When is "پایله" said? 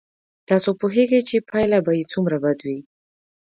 1.49-1.79